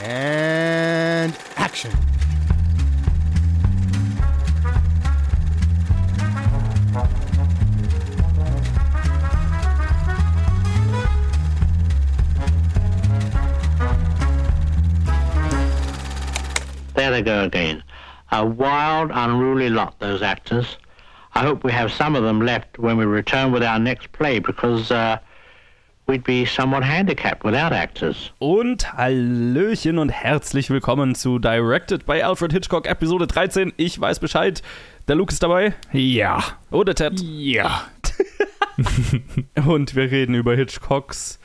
[0.00, 1.90] And action.
[16.94, 17.82] There they go again.
[18.32, 20.76] A wild, unruly lot, those actors.
[21.34, 24.38] I hope we have some of them left when we return with our next play
[24.38, 25.18] because uh,
[26.08, 28.32] we'd be somewhat handicapped without actors.
[28.38, 33.74] Und Hallöchen und herzlich willkommen zu Directed by Alfred Hitchcock Episode 13.
[33.76, 34.62] Ich weiß Bescheid.
[35.06, 35.74] Der Luke ist dabei.
[35.92, 36.42] Ja.
[36.70, 37.20] Oder Ted.
[37.20, 37.82] Ja.
[39.66, 41.38] Und wir reden über Hitchcocks.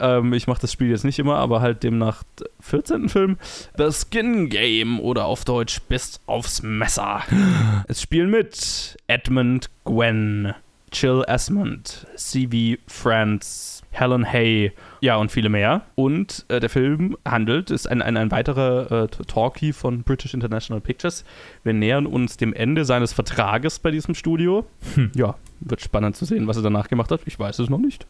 [0.00, 2.24] Ähm, ich mache das Spiel jetzt nicht immer, aber halt demnach
[2.60, 3.08] 14.
[3.08, 3.38] Film.
[3.76, 7.22] The Skin Game oder auf Deutsch Bist aufs Messer.
[7.86, 10.54] Es spielen mit Edmund Gwen,
[10.90, 12.80] Chill Esmond, C.V.
[12.86, 15.82] Franz, Helen Hay, ja und viele mehr.
[15.94, 20.80] Und äh, der Film handelt, ist ein, ein, ein weiterer äh, Talkie von British International
[20.80, 21.24] Pictures.
[21.64, 24.66] Wir nähern uns dem Ende seines Vertrages bei diesem Studio.
[25.14, 27.20] Ja, wird spannend zu sehen, was er danach gemacht hat.
[27.26, 28.06] Ich weiß es noch nicht.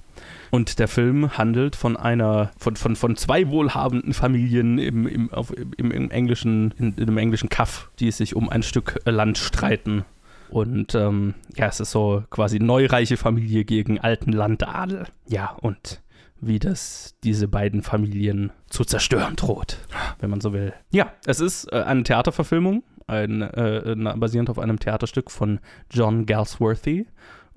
[0.50, 5.54] Und der Film handelt von einer, von, von, von zwei wohlhabenden Familien im, im, auf,
[5.76, 10.04] im, im englischen, in, in einem englischen Kaff, die sich um ein Stück Land streiten.
[10.50, 15.04] Und ähm, ja, es ist so quasi neureiche Familie gegen alten Landadel.
[15.26, 16.02] Ja, und
[16.40, 19.78] wie das diese beiden Familien zu zerstören droht,
[20.20, 20.72] wenn man so will.
[20.90, 27.06] Ja, es ist äh, eine Theaterverfilmung, ein, äh, basierend auf einem Theaterstück von John Galsworthy.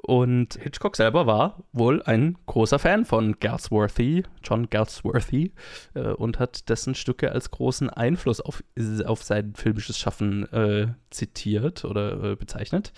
[0.03, 5.51] Und Hitchcock selber war wohl ein großer Fan von Galsworthy, John Galsworthy,
[5.93, 8.63] äh, und hat dessen Stücke als großen Einfluss auf,
[9.05, 12.93] auf sein filmisches Schaffen äh, zitiert oder äh, bezeichnet.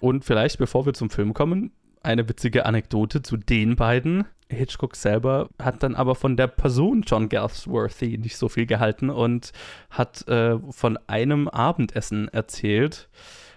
[0.00, 1.70] Und vielleicht, bevor wir zum Film kommen,
[2.02, 4.24] eine witzige Anekdote zu den beiden.
[4.50, 9.52] Hitchcock selber hat dann aber von der Person John Galsworthy nicht so viel gehalten und
[9.90, 13.10] hat äh, von einem Abendessen erzählt.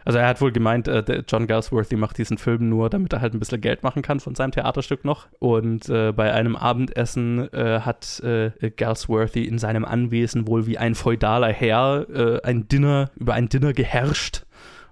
[0.06, 3.34] Also er hat wohl gemeint, äh, John Galsworthy macht diesen Film nur, damit er halt
[3.34, 5.28] ein bisschen Geld machen kann von seinem Theaterstück noch.
[5.40, 10.96] Und äh, bei einem Abendessen äh, hat äh, Galsworthy in seinem Anwesen wohl wie ein
[10.96, 14.44] feudaler Herr äh, ein Dinner, über ein Dinner geherrscht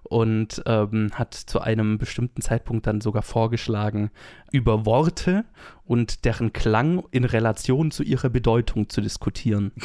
[0.10, 4.10] und ähm, hat zu einem bestimmten Zeitpunkt dann sogar vorgeschlagen,
[4.52, 5.46] über Worte
[5.86, 9.72] und deren Klang in Relation zu ihrer Bedeutung zu diskutieren.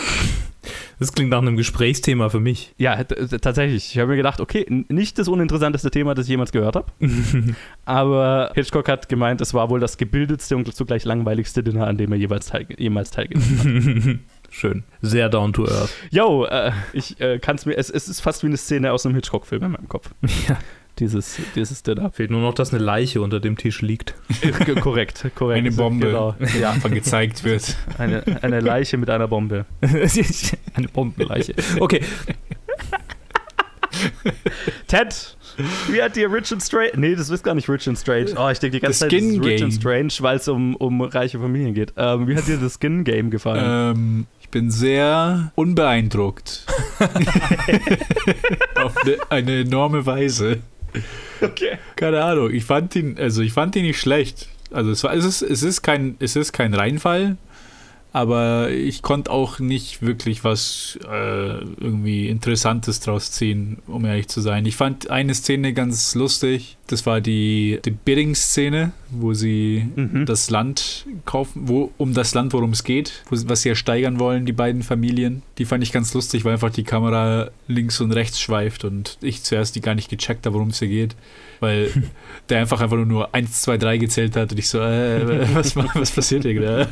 [0.99, 2.75] Das klingt nach einem Gesprächsthema für mich.
[2.79, 3.91] Ja, tatsächlich.
[3.93, 6.93] Ich habe mir gedacht, okay, nicht das uninteressanteste Thema, das ich jemals gehört habe.
[7.85, 12.13] Aber Hitchcock hat gemeint, es war wohl das gebildetste und zugleich langweiligste Dinner, an dem
[12.13, 14.19] er jeweils teil jemals teilgenommen hat.
[14.55, 14.85] Schön.
[15.03, 15.93] Sehr down to earth.
[16.11, 19.05] Yo, äh, ich äh, kann es mir, es, es ist fast wie eine Szene aus
[19.05, 20.11] einem Hitchcock-Film in meinem Kopf.
[20.49, 20.59] Ja.
[21.01, 22.13] Dieses, dieses Dinner.
[22.13, 24.15] Fehlt nur noch, dass eine Leiche unter dem Tisch liegt.
[24.81, 25.59] Korrekt, korrekt.
[25.59, 26.37] Eine Bombe, Genau.
[26.57, 27.77] die einfach gezeigt wird.
[27.99, 29.65] Eine, eine Leiche mit einer Bombe.
[30.75, 31.53] eine Bombenleiche.
[31.81, 32.01] Okay,
[34.87, 35.37] Ted,
[35.91, 36.93] wie hat dir Rich and Strange.
[36.97, 38.33] Nee, das ist gar nicht Rich and Strange.
[38.37, 39.65] Oh, ich denke die ganze The Zeit, das ist Skin Rich Game.
[39.65, 41.93] and Strange, weil es um, um reiche Familien geht.
[41.97, 43.97] Ähm, wie hat dir das Skin Game gefallen?
[43.97, 46.65] Ähm, bin sehr unbeeindruckt.
[48.77, 50.61] Auf eine, eine enorme Weise.
[51.41, 51.79] okay.
[51.97, 52.53] Keine Ahnung.
[52.53, 54.49] Ich fand ihn, also ich fand ihn nicht schlecht.
[54.71, 57.37] Also es, war, es, ist, es, ist kein, es ist kein Reinfall,
[58.15, 61.09] aber ich konnte auch nicht wirklich was äh,
[61.59, 64.65] irgendwie Interessantes draus ziehen, um ehrlich zu sein.
[64.67, 66.77] Ich fand eine Szene ganz lustig.
[66.87, 70.27] Das war die, die Bidding-Szene, wo sie Mhm.
[70.27, 74.47] das Land kaufen, wo um das Land, worum es geht, wo, was sie ersteigern wollen,
[74.47, 75.43] die beiden Familien.
[75.59, 79.43] Die fand ich ganz lustig, weil einfach die Kamera links und rechts schweift und ich
[79.43, 81.17] zuerst die gar nicht gecheckt habe, worum es hier geht.
[81.59, 81.91] Weil
[82.49, 85.75] der einfach einfach nur, nur 1, 2, 3 gezählt hat und ich so, äh, was,
[85.75, 86.89] was passiert hier gerade?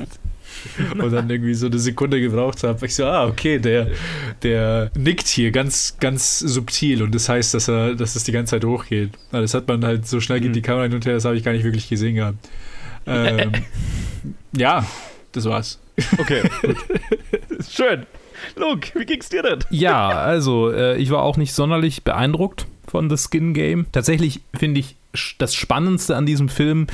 [0.99, 2.85] Und dann irgendwie so eine Sekunde gebraucht habe.
[2.87, 3.89] Ich so, ah, okay, der,
[4.43, 8.51] der nickt hier ganz, ganz subtil und das heißt, dass er, dass es die ganze
[8.53, 9.11] Zeit hochgeht.
[9.33, 10.55] Na, Das hat man halt so schnell geht Mhm.
[10.55, 12.39] die Kamera hin und her, das habe ich gar nicht wirklich gesehen gehabt.
[13.07, 13.53] Ähm,
[14.57, 14.87] ja,
[15.33, 15.79] das war's.
[16.19, 16.43] Okay.
[16.63, 16.77] gut.
[17.69, 18.07] Schön.
[18.57, 19.61] Luke, wie ging's dir denn?
[19.71, 23.87] Ja, also äh, ich war auch nicht sonderlich beeindruckt von The Skin Game.
[23.93, 24.97] Tatsächlich finde ich
[25.39, 26.87] das Spannendste an diesem Film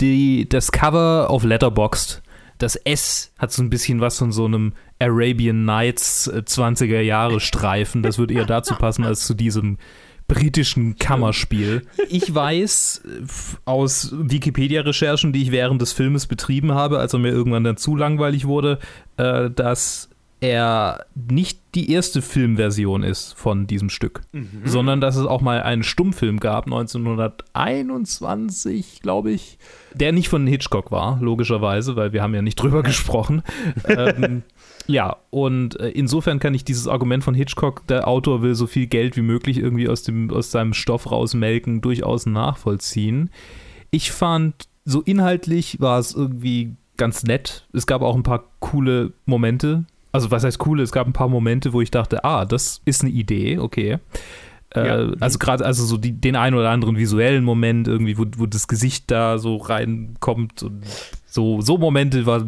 [0.00, 2.22] die, das Cover auf Letterboxd.
[2.62, 7.40] Das S hat so ein bisschen was von so einem Arabian Nights äh, 20er Jahre
[7.40, 8.04] Streifen.
[8.04, 9.78] Das würde eher dazu passen als zu diesem
[10.28, 11.82] britischen Kammerspiel.
[12.08, 13.26] Ich weiß äh,
[13.64, 17.96] aus Wikipedia-Recherchen, die ich während des Filmes betrieben habe, als er mir irgendwann dann zu
[17.96, 18.78] langweilig wurde,
[19.16, 20.08] äh, dass
[20.42, 24.22] er nicht die erste Filmversion ist von diesem Stück,
[24.64, 29.58] sondern dass es auch mal einen Stummfilm gab, 1921, glaube ich,
[29.94, 33.44] der nicht von Hitchcock war, logischerweise, weil wir haben ja nicht drüber gesprochen.
[33.84, 34.42] ähm,
[34.88, 38.88] ja, und äh, insofern kann ich dieses Argument von Hitchcock, der Autor will so viel
[38.88, 43.30] Geld wie möglich irgendwie aus, dem, aus seinem Stoff rausmelken, durchaus nachvollziehen.
[43.92, 47.68] Ich fand, so inhaltlich war es irgendwie ganz nett.
[47.72, 49.86] Es gab auch ein paar coole Momente.
[50.12, 50.82] Also, was heißt coole?
[50.82, 53.98] Es gab ein paar Momente, wo ich dachte, ah, das ist eine Idee, okay.
[54.74, 55.12] Äh, Ja.
[55.20, 58.68] Also gerade also so die, den einen oder anderen visuellen Moment irgendwie, wo, wo das
[58.68, 60.82] Gesicht da so reinkommt und
[61.26, 62.44] so, so Momente war,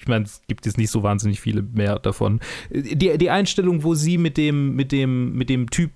[0.00, 2.40] ich meine, es gibt jetzt nicht so wahnsinnig viele mehr davon.
[2.70, 5.92] Die, die Einstellung, wo sie mit dem, mit dem, mit dem Typ,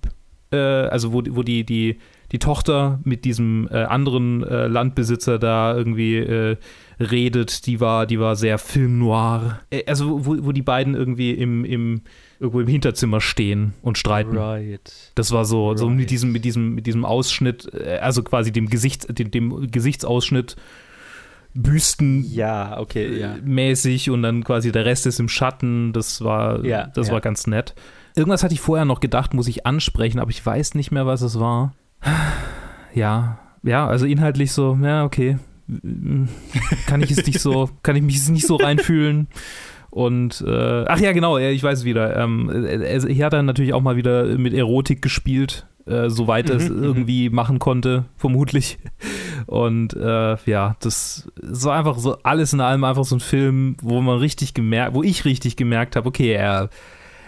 [0.51, 1.97] äh, also wo, wo die, die,
[2.31, 6.57] die Tochter mit diesem äh, anderen äh, Landbesitzer da irgendwie äh,
[6.99, 9.59] redet, die war, die war sehr Film noir.
[9.69, 12.01] Äh, also wo, wo die beiden irgendwie im, im,
[12.39, 14.37] irgendwo im Hinterzimmer stehen und streiten.
[14.37, 15.11] Right.
[15.15, 15.97] Das war so, so Right.
[15.97, 20.55] mit diesem, mit diesem, mit diesem Ausschnitt, äh, also quasi dem Gesicht, dem, dem Gesichtsausschnitt
[21.53, 23.35] Büsten Ja, okay, ja.
[23.43, 25.91] mäßig und dann quasi der Rest ist im Schatten.
[25.91, 27.13] Das war, Ja, das ja.
[27.13, 27.73] war ganz nett.
[28.17, 31.21] Irgendwas hatte ich vorher noch gedacht, muss ich ansprechen, aber ich weiß nicht mehr, was
[31.21, 31.73] es war.
[32.95, 35.37] Ja, ja, also inhaltlich so, ja, okay.
[36.87, 39.27] Kann ich es nicht so, kann ich mich nicht so reinfühlen.
[39.91, 42.17] Und äh, ach ja, genau, ich weiß es wieder.
[42.17, 46.55] Ähm, er, er hat dann natürlich auch mal wieder mit Erotik gespielt, äh, soweit er
[46.55, 46.83] es Mhm, mhm.
[46.83, 48.79] irgendwie machen konnte, vermutlich.
[49.45, 54.01] Und äh, ja, das so einfach so alles in allem einfach so ein Film, wo
[54.01, 56.69] man richtig gemerkt, wo ich richtig gemerkt habe, okay, er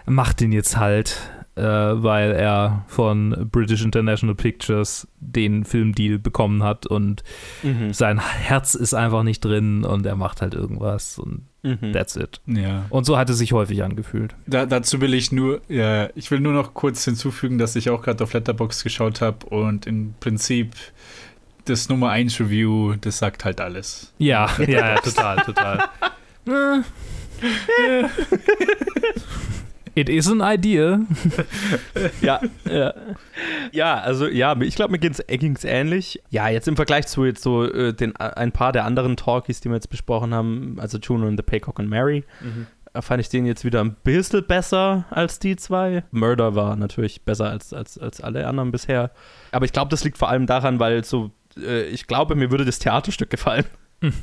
[0.10, 1.18] macht den jetzt halt,
[1.56, 7.24] äh, weil er von British International Pictures den Filmdeal bekommen hat und
[7.64, 7.94] Mhm.
[7.94, 11.92] sein Herz ist einfach nicht drin und er macht halt irgendwas und Mhm.
[11.92, 12.40] that's it.
[12.46, 12.86] Ja.
[12.90, 14.34] Und so hat es sich häufig angefühlt.
[14.48, 18.02] Da, dazu will ich nur, ja, ich will nur noch kurz hinzufügen, dass ich auch
[18.02, 20.72] gerade auf Letterbox geschaut habe und im Prinzip
[21.66, 24.14] das Nummer 1 Review, das sagt halt alles.
[24.20, 25.84] Ja, ja, ja total, total.
[29.96, 31.00] It is an idea.
[32.22, 32.94] Ja, ja.
[33.72, 36.22] ja, also ja, ich glaube, mir ging's, ging's ähnlich.
[36.30, 39.70] Ja, jetzt im Vergleich zu jetzt so äh, den, ein paar der anderen Talkies, die
[39.70, 42.24] wir jetzt besprochen haben, also Juno und The Paycock and Mary,
[42.94, 46.04] äh, fand ich den jetzt wieder ein bisschen besser als die zwei.
[46.12, 49.12] Murder war natürlich besser als, als, als alle anderen bisher.
[49.52, 52.66] Aber ich glaube, das liegt vor allem daran, weil so, äh, ich glaube, mir würde
[52.66, 53.66] das Theaterstück gefallen.
[54.02, 54.14] Hm.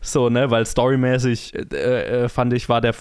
[0.00, 2.94] So, ne, weil storymäßig äh, äh, fand ich, war der,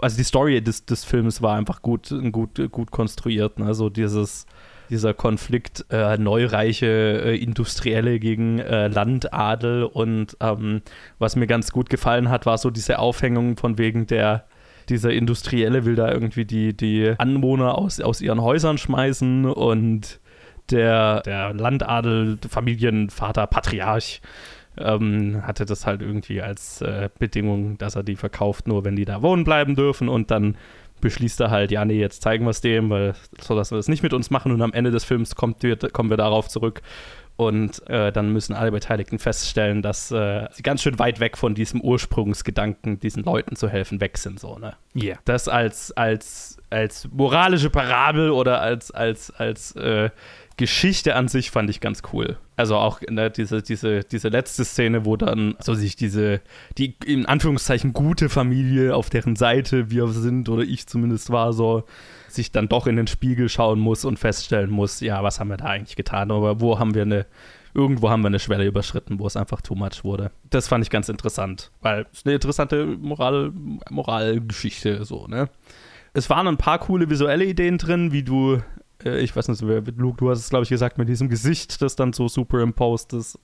[0.00, 3.58] also die Story des, des Films war einfach gut, gut, gut konstruiert.
[3.58, 3.74] Ne?
[3.74, 4.46] So dieses,
[4.90, 10.82] dieser Konflikt äh, neureiche äh, Industrielle gegen äh, Landadel und ähm,
[11.18, 14.44] was mir ganz gut gefallen hat, war so diese Aufhängung von wegen der
[14.88, 20.18] dieser Industrielle will da irgendwie die, die Anwohner aus, aus ihren Häusern schmeißen und
[20.70, 24.20] der, der Landadel, Familienvater, Patriarch
[24.82, 29.04] ähm, hatte das halt irgendwie als äh, Bedingung, dass er die verkauft, nur wenn die
[29.04, 30.56] da wohnen bleiben dürfen und dann
[31.00, 33.88] beschließt er halt, ja, nee, jetzt zeigen wir es dem, weil so dass wir das
[33.88, 36.82] nicht mit uns machen und am Ende des Films kommt, wird, kommen wir darauf zurück
[37.36, 41.54] und äh, dann müssen alle Beteiligten feststellen, dass äh, sie ganz schön weit weg von
[41.54, 44.74] diesem Ursprungsgedanken, diesen Leuten zu helfen, weg sind, so, ne?
[44.94, 45.18] Yeah.
[45.24, 50.10] das als, als, als moralische Parabel oder als, als, als äh,
[50.56, 52.36] Geschichte an sich fand ich ganz cool.
[52.56, 56.40] Also auch ne, diese, diese, diese letzte Szene, wo dann so sich diese,
[56.76, 61.84] die in Anführungszeichen gute Familie, auf deren Seite wir sind oder ich zumindest war, so
[62.28, 65.56] sich dann doch in den Spiegel schauen muss und feststellen muss, ja, was haben wir
[65.56, 66.30] da eigentlich getan?
[66.30, 67.26] Aber wo haben wir eine,
[67.74, 70.30] irgendwo haben wir eine Schwelle überschritten, wo es einfach too much wurde.
[70.50, 73.52] Das fand ich ganz interessant, weil es eine interessante Moral,
[73.90, 75.48] Moralgeschichte so, ne?
[76.12, 78.60] Es waren ein paar coole visuelle Ideen drin, wie du,
[79.04, 81.96] ich weiß nicht, wer- Luke, du hast es, glaube ich, gesagt, mit diesem Gesicht, das
[81.96, 83.38] dann so superimposed ist.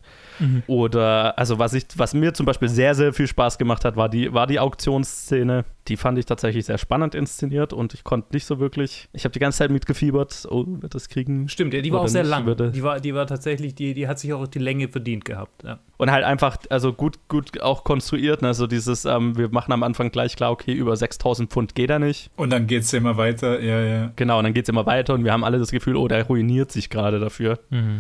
[0.66, 4.08] Oder, also was ich, was mir zum Beispiel sehr, sehr viel Spaß gemacht hat, war
[4.08, 5.64] die, war die Auktionsszene.
[5.88, 9.32] Die fand ich tatsächlich sehr spannend inszeniert und ich konnte nicht so wirklich, ich habe
[9.32, 11.48] die ganze Zeit mitgefiebert, oh, wird das kriegen?
[11.48, 12.44] Stimmt, ja, die war auch sehr nicht, lang.
[12.44, 15.62] würde- Die war, die war tatsächlich, die, die hat sich auch die Länge verdient gehabt.
[15.62, 15.78] Ja.
[15.96, 18.48] Und halt einfach, also gut, gut auch konstruiert, ne?
[18.48, 22.00] also dieses, ähm, wir machen am Anfang gleich klar, okay, über 6000 Pfund geht er
[22.00, 22.30] nicht.
[22.36, 24.12] Und dann geht es immer weiter, ja, ja.
[24.16, 26.26] Genau, und dann geht es immer weiter und wir haben alle das Gefühl, oh, der
[26.26, 27.58] ruiniert sich gerade dafür.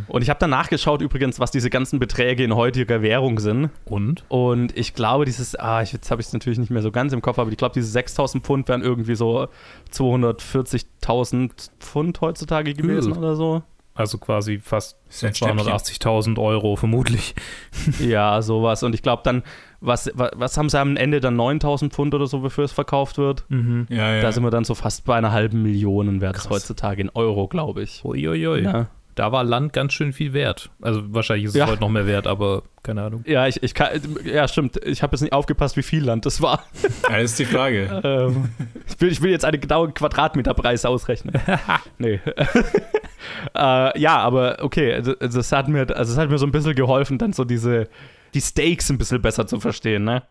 [0.08, 3.70] Und ich habe dann nachgeschaut übrigens, was diese ganzen Beträge in heutiger Währung sind.
[3.84, 4.24] Und?
[4.28, 7.12] Und ich glaube, dieses, ah, ich, jetzt habe ich es natürlich nicht mehr so ganz
[7.12, 9.48] im Kopf, aber ich glaube, diese 6000 Pfund wären irgendwie so
[9.92, 13.18] 240.000 Pfund heutzutage gewesen Ugh.
[13.18, 13.62] oder so.
[13.96, 15.66] Also quasi fast Ist ein Schnäppchen.
[15.68, 17.34] 280.000 Euro vermutlich.
[17.98, 18.82] Ja, sowas.
[18.82, 19.42] Und ich glaube, dann
[19.86, 23.18] was, was, was haben sie am Ende dann 9000 Pfund oder so, wofür es verkauft
[23.18, 23.44] wird?
[23.48, 23.86] Mhm.
[23.88, 24.20] Ja, ja.
[24.22, 26.50] Da sind wir dann so fast bei einer halben Million wert Krass.
[26.50, 28.04] heutzutage in Euro, glaube ich.
[28.04, 28.62] Uiuiui.
[28.62, 28.86] Ja.
[29.14, 30.68] Da war Land ganz schön viel wert.
[30.82, 31.66] Also wahrscheinlich ist es Ja.
[31.68, 33.24] heute noch mehr wert, aber keine Ahnung.
[33.26, 33.88] Ja, ich, ich kann,
[34.24, 34.78] ja, stimmt.
[34.84, 36.64] Ich habe jetzt nicht aufgepasst, wie viel Land das war.
[37.08, 38.00] ja, das ist die Frage.
[38.04, 38.50] ähm,
[38.86, 41.34] ich, will, ich will jetzt einen genauen Quadratmeterpreis ausrechnen.
[41.98, 42.20] nee.
[43.56, 46.74] äh, ja, aber okay, also, das hat mir, also es hat mir so ein bisschen
[46.74, 47.88] geholfen, dann so diese,
[48.36, 50.22] die Stakes ein bisschen besser zu verstehen, ne?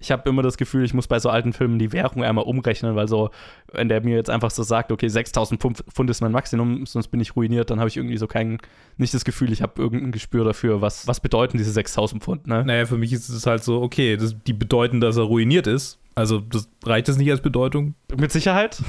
[0.00, 2.94] Ich habe immer das Gefühl, ich muss bei so alten Filmen die Währung einmal umrechnen,
[2.94, 3.30] weil so,
[3.72, 7.18] wenn der mir jetzt einfach so sagt, okay, 6000 Pfund ist mein Maximum, sonst bin
[7.18, 8.58] ich ruiniert, dann habe ich irgendwie so kein,
[8.96, 12.64] nicht das Gefühl, ich habe irgendein Gespür dafür, was, was bedeuten diese 6000 Pfund, ne?
[12.64, 15.98] Naja, für mich ist es halt so, okay, das, die bedeuten, dass er ruiniert ist.
[16.14, 17.94] Also das reicht es nicht als Bedeutung.
[18.16, 18.82] Mit Sicherheit.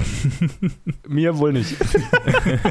[1.08, 1.76] Mir wohl nicht.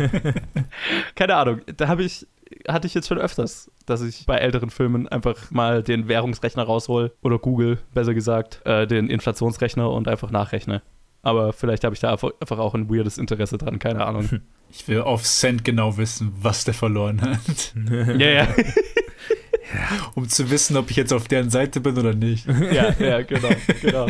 [1.15, 1.61] Keine Ahnung.
[1.77, 2.27] Da habe ich,
[2.67, 7.13] hatte ich jetzt schon öfters, dass ich bei älteren Filmen einfach mal den Währungsrechner raushol
[7.21, 10.81] oder Google, besser gesagt, äh, den Inflationsrechner und einfach nachrechne.
[11.21, 14.41] Aber vielleicht habe ich da einfach auch ein weirdes Interesse dran, keine Ahnung.
[14.71, 17.73] Ich will auf Cent genau wissen, was der verloren hat.
[18.19, 18.47] ja, ja,
[20.15, 22.47] Um zu wissen, ob ich jetzt auf deren Seite bin oder nicht.
[22.47, 23.49] ja, ja, genau,
[23.81, 24.07] genau.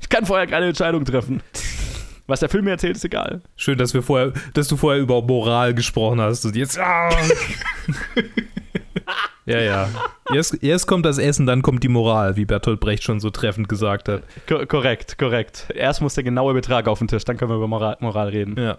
[0.00, 1.42] Ich kann vorher keine Entscheidung treffen.
[2.28, 3.40] Was der Film mir erzählt, ist egal.
[3.56, 6.78] Schön, dass wir vorher, dass du vorher über Moral gesprochen hast und jetzt.
[6.78, 7.08] Ah.
[9.46, 9.88] ja, ja.
[10.32, 13.70] Erst, erst kommt das Essen, dann kommt die Moral, wie Bertolt Brecht schon so treffend
[13.70, 14.24] gesagt hat.
[14.46, 15.68] Ko korrekt, korrekt.
[15.74, 18.56] Erst muss der genaue Betrag auf den Tisch, dann können wir über Moral, Moral reden.
[18.58, 18.76] Ja.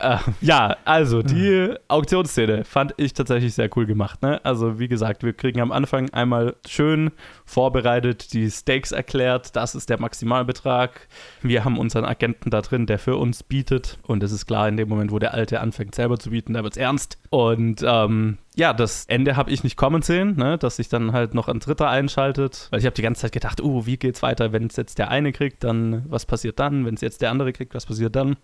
[0.00, 4.22] Äh, ja, also die Auktionsszene fand ich tatsächlich sehr cool gemacht.
[4.22, 4.40] Ne?
[4.44, 7.10] Also wie gesagt, wir kriegen am Anfang einmal schön
[7.44, 9.54] vorbereitet die Stakes erklärt.
[9.56, 11.08] Das ist der Maximalbetrag.
[11.42, 13.98] Wir haben unseren Agenten da drin, der für uns bietet.
[14.06, 16.62] Und es ist klar, in dem Moment, wo der Alte anfängt selber zu bieten, da
[16.62, 17.18] wird es ernst.
[17.30, 20.58] Und ähm, ja, das Ende habe ich nicht kommen sehen, ne?
[20.58, 22.66] dass sich dann halt noch ein Dritter einschaltet.
[22.70, 25.10] Weil ich habe die ganze Zeit gedacht, uh, wie geht's weiter, wenn es jetzt der
[25.10, 26.84] eine kriegt, dann was passiert dann?
[26.84, 28.36] Wenn es jetzt der andere kriegt, was passiert dann?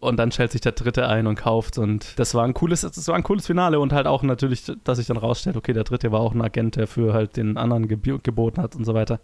[0.00, 1.78] Und dann stellt sich der Dritte ein und kauft.
[1.78, 4.98] Und das war ein cooles, das war ein cooles Finale und halt auch natürlich, dass
[4.98, 7.86] sich dann rausstellt, okay, der Dritte war auch ein Agent, der für halt den anderen
[7.86, 9.20] geb geboten hat und so weiter.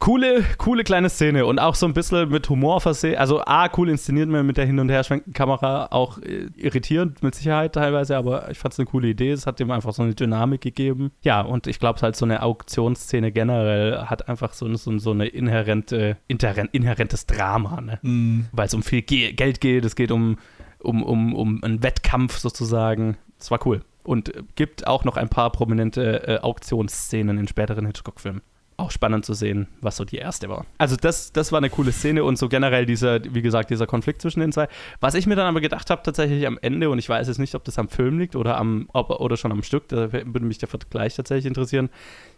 [0.00, 3.16] Coole, coole kleine Szene und auch so ein bisschen mit Humor versehen.
[3.16, 7.34] Also A, cool inszeniert mir mit der Hin- und Herschwenkenden Kamera, auch äh, irritierend mit
[7.36, 9.30] Sicherheit teilweise, aber ich fand es eine coole Idee.
[9.30, 11.12] Es hat dem einfach so eine Dynamik gegeben.
[11.22, 15.26] Ja, und ich glaube halt so eine Auktionsszene generell hat einfach so, so, so eine
[15.26, 17.98] inhärente, inhärent, inhärentes Drama, ne?
[18.02, 18.46] Mm.
[18.52, 20.38] weil es um viel Ge Geld geht, es geht um,
[20.80, 23.16] um, um, um einen Wettkampf sozusagen.
[23.38, 23.82] Das war cool.
[24.02, 28.42] Und äh, gibt auch noch ein paar prominente äh, Auktionsszenen in späteren Hitchcock-Filmen.
[28.80, 30.64] Auch spannend zu sehen, was so die erste war.
[30.78, 34.22] Also das, das war eine coole Szene und so generell dieser, wie gesagt, dieser Konflikt
[34.22, 34.68] zwischen den zwei.
[35.00, 37.56] Was ich mir dann aber gedacht habe, tatsächlich am Ende, und ich weiß jetzt nicht,
[37.56, 40.58] ob das am Film liegt oder, am, ob, oder schon am Stück, da würde mich
[40.58, 41.90] der Vergleich tatsächlich interessieren.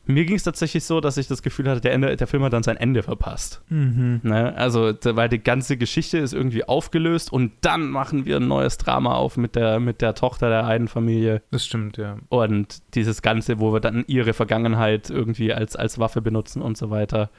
[0.06, 2.52] Mir ging es tatsächlich so, dass ich das Gefühl hatte, der, Ende, der Film hat
[2.52, 3.62] dann sein Ende verpasst.
[3.68, 4.20] Mhm.
[4.22, 4.56] Ne?
[4.56, 9.14] Also, weil die ganze Geschichte ist irgendwie aufgelöst und dann machen wir ein neues Drama
[9.14, 12.16] auf mit der, mit der Tochter der einen Familie Das stimmt, ja.
[12.28, 16.90] und dieses Ganze, wo wir dann ihre Vergangenheit irgendwie als, als Waffe benutzen und so
[16.90, 17.30] weiter.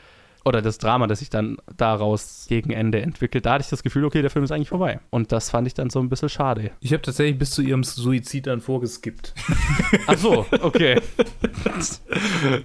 [0.43, 3.45] Oder das Drama, das sich dann daraus gegen Ende entwickelt.
[3.45, 4.99] Da hatte ich das Gefühl, okay, der Film ist eigentlich vorbei.
[5.11, 6.71] Und das fand ich dann so ein bisschen schade.
[6.79, 9.33] Ich habe tatsächlich bis zu ihrem Suizid dann vorgeskippt.
[10.07, 10.99] Ach so, okay.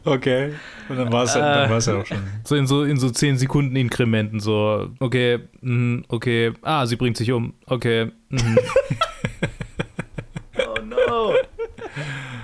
[0.05, 0.53] Okay.
[0.89, 1.41] Und dann war es Äh.
[1.41, 2.19] dann war's ja auch schon.
[2.45, 7.17] So in so in so 10 Sekunden Inkrementen, so, okay, mhm, okay, ah, sie bringt
[7.17, 8.11] sich um, okay.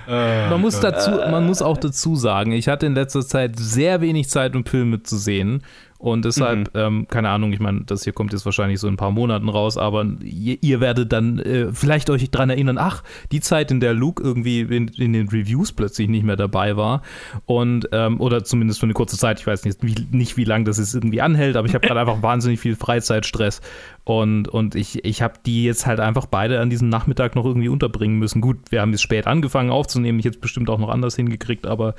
[0.07, 0.13] No.
[0.49, 4.29] Man muss dazu, man muss auch dazu sagen, ich hatte in letzter Zeit sehr wenig
[4.29, 5.63] Zeit, um Filme zu sehen.
[6.03, 8.97] Und deshalb, ähm, keine Ahnung, ich meine, das hier kommt jetzt wahrscheinlich so in ein
[8.97, 13.39] paar Monaten raus, aber ihr, ihr werdet dann äh, vielleicht euch dran erinnern, ach, die
[13.39, 17.03] Zeit, in der Luke irgendwie in, in den Reviews plötzlich nicht mehr dabei war.
[17.45, 20.65] Und, ähm, oder zumindest für eine kurze Zeit, ich weiß nicht, wie, nicht, wie lange
[20.65, 23.61] das jetzt irgendwie anhält, aber ich habe gerade einfach wahnsinnig viel Freizeitstress.
[24.03, 27.69] Und, und ich, ich habe die jetzt halt einfach beide an diesem Nachmittag noch irgendwie
[27.69, 28.41] unterbringen müssen.
[28.41, 31.65] Gut, wir haben jetzt spät angefangen aufzunehmen, ich hätte es bestimmt auch noch anders hingekriegt,
[31.65, 31.95] aber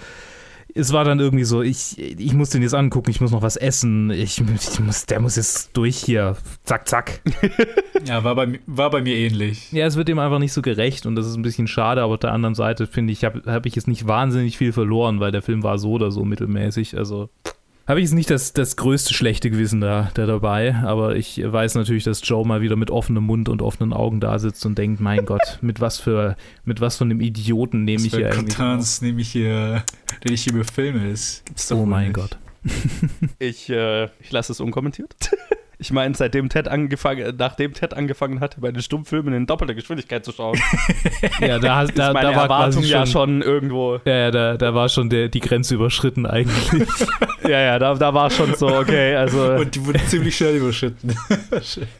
[0.75, 3.57] es war dann irgendwie so, ich, ich muss den jetzt angucken, ich muss noch was
[3.57, 7.21] essen, ich, ich muss, der muss jetzt durch hier, zack, zack.
[8.07, 9.73] Ja, war bei, war bei mir ähnlich.
[9.73, 12.15] Ja, es wird ihm einfach nicht so gerecht und das ist ein bisschen schade, aber
[12.15, 15.33] auf der anderen Seite finde ich, habe hab ich jetzt nicht wahnsinnig viel verloren, weil
[15.33, 17.31] der Film war so oder so mittelmäßig, also
[17.87, 21.75] habe ich jetzt nicht das, das größte schlechte Gewissen da, da dabei, aber ich weiß
[21.75, 25.01] natürlich, dass Joe mal wieder mit offenem Mund und offenen Augen da sitzt und denkt,
[25.01, 28.33] mein Gott, mit was für, mit was von dem Idioten nehme Was ich für hier
[28.33, 29.85] eigentlich Contents nehme ich hier,
[30.25, 31.11] den ich hier befilme.
[31.11, 32.15] Das gibt's doch Oh mein nicht.
[32.15, 32.39] Gott.
[33.39, 35.15] Ich, äh, ich lasse es unkommentiert.
[35.85, 40.25] Ich meine, seitdem Ted angefangen, nachdem Ted angefangen hatte, bei den Stummfilmen in doppelter Geschwindigkeit
[40.25, 40.59] zu schauen,
[41.41, 44.01] Ja, da, ist da, meine da war Erwartung quasi ja schon irgendwo.
[44.07, 46.71] Ja, ja, da, da war schon der, die Grenze überschritten eigentlich.
[47.43, 51.15] Ja, ja, da, da war schon so, okay, also Und die wurde ziemlich schnell überschritten.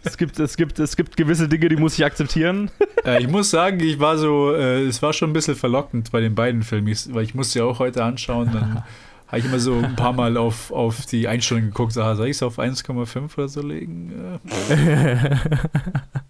[0.03, 2.71] es gibt, es, gibt, es gibt gewisse Dinge, die muss ich akzeptieren.
[3.05, 6.23] äh, ich muss sagen, ich war so, äh, es war schon ein bisschen verlockend bei
[6.23, 8.85] den beiden Filmen, ich, weil ich musste ja auch heute anschauen, dann
[9.27, 12.37] habe ich immer so ein paar Mal auf, auf die Einstellung geguckt, ah, soll ich
[12.37, 14.41] es auf 1,5 oder so legen?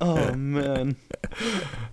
[0.00, 0.06] Ja.
[0.06, 0.96] Oh man.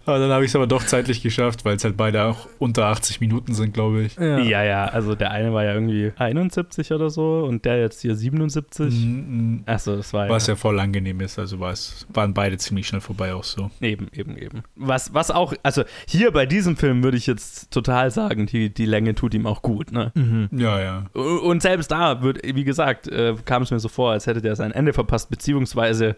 [0.05, 2.85] Aber dann habe ich es aber doch zeitlich geschafft, weil es halt beide auch unter
[2.87, 4.15] 80 Minuten sind, glaube ich.
[4.15, 4.63] Ja.
[4.63, 8.93] ja, also der eine war ja irgendwie 71 oder so und der jetzt hier 77.
[8.93, 9.63] Mhm.
[9.65, 13.33] Achso, das war Was ja ja voll angenehm ist, also waren beide ziemlich schnell vorbei
[13.33, 13.71] auch so.
[13.81, 14.63] eben, eben, eben.
[14.75, 18.85] Was, was auch, also hier bei diesem Film würde ich jetzt total sagen, die, die
[18.85, 20.11] Länge tut ihm auch gut, ne?
[20.15, 20.49] mhm.
[20.51, 21.05] Ja, ja.
[21.13, 24.55] Und selbst da wird, wie gesagt, äh, kam es mir so vor, als hätte der
[24.55, 26.15] sein Ende verpasst, beziehungsweise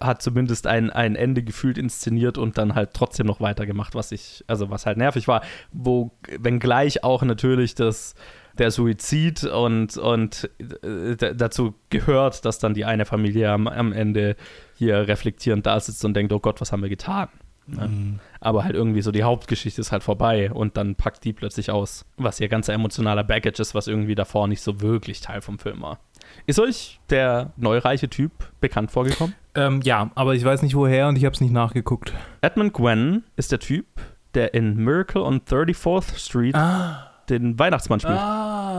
[0.00, 4.44] hat zumindest ein, ein Ende gefühlt inszeniert und dann halt trotzdem noch weitergemacht, was ich,
[4.46, 5.42] also was halt nervig war,
[5.72, 8.14] wo, wenngleich auch natürlich das
[8.58, 10.50] der Suizid und, und
[10.82, 14.36] äh, dazu gehört, dass dann die eine Familie am, am Ende
[14.74, 17.28] hier reflektierend da sitzt und denkt, oh Gott, was haben wir getan?
[17.68, 17.86] Ja.
[17.86, 18.18] Mhm.
[18.40, 22.04] Aber halt irgendwie so die Hauptgeschichte ist halt vorbei und dann packt die plötzlich aus,
[22.16, 25.82] was ihr ganzer emotionaler Baggage ist, was irgendwie davor nicht so wirklich Teil vom Film
[25.82, 26.00] war.
[26.46, 29.34] Ist euch der neureiche Typ bekannt vorgekommen?
[29.54, 32.12] Ähm, ja, aber ich weiß nicht woher und ich habe es nicht nachgeguckt.
[32.40, 33.86] Edmund Gwen ist der Typ,
[34.34, 36.56] der in Miracle on 34th Street
[37.28, 38.18] den Weihnachtsmann spielt.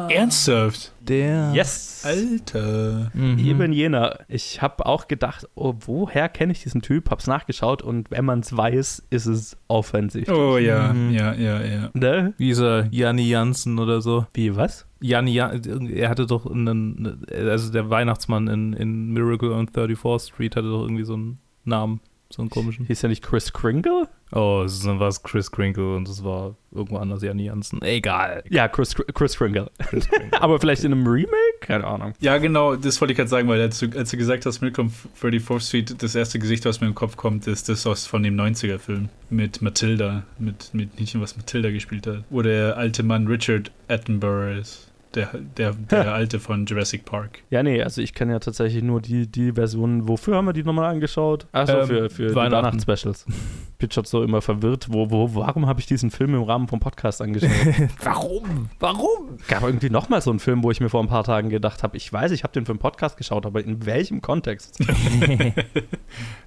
[0.09, 0.93] Ernsthaft?
[1.01, 1.51] Der.
[1.53, 2.03] Yes!
[2.05, 3.11] Alter.
[3.13, 3.37] Mhm.
[3.39, 4.19] Eben jener.
[4.27, 7.09] Ich habe auch gedacht, oh, woher kenne ich diesen Typ?
[7.09, 10.35] Hab's nachgeschaut und wenn man es weiß, ist es offensichtlich.
[10.35, 11.11] Oh ja, Mhm.
[11.13, 11.89] ja, ja, ja.
[11.93, 12.33] Ne?
[12.39, 14.25] Dieser Janni Jansen oder so.
[14.33, 14.85] Wie, was?
[15.01, 20.55] Janni, Jan- er hatte doch einen, also der Weihnachtsmann in, in Miracle on 34th Street
[20.55, 22.85] hatte doch irgendwie so einen Namen, so einen komischen.
[22.85, 24.07] Hieß ja nicht Chris Kringle?
[24.33, 27.81] Oh, es war es Chris Crinkle und es war irgendwo anders Janni Jansen.
[27.81, 28.43] Egal.
[28.49, 29.69] Ja, Chris, Chris Kringle.
[29.89, 30.41] Chris Crinkle.
[30.41, 31.35] Aber vielleicht in einem Remake?
[31.59, 32.13] Keine Ahnung.
[32.21, 34.91] Ja, genau, das wollte ich gerade sagen, weil als du, als du gesagt hast, Milcom
[35.21, 38.37] 34th Street, das erste Gesicht, was mir im Kopf kommt, ist das aus von dem
[38.37, 43.71] 90er-Film mit Matilda, mit, mit Mädchen, was Matilda gespielt hat, wo der alte Mann Richard
[43.89, 44.90] Attenborough ist.
[45.15, 47.43] Der, der, der alte von Jurassic Park.
[47.49, 50.07] Ja, nee, also ich kenne ja tatsächlich nur die, die Version.
[50.07, 51.47] Wofür haben wir die nochmal angeschaut?
[51.51, 52.65] Achso, Ähm, für, für die Weihnachten.
[52.65, 53.25] Weihnachtsspecials.
[53.77, 54.87] Bin schon so immer verwirrt.
[54.89, 57.49] Wo, wo, warum habe ich diesen Film im Rahmen vom Podcast angeschaut?
[58.03, 58.69] Warum?
[58.79, 59.37] Warum?
[59.47, 61.97] gab irgendwie nochmal so einen Film, wo ich mir vor ein paar Tagen gedacht habe,
[61.97, 64.77] ich weiß, ich habe den für einen Podcast geschaut, aber in welchem Kontext?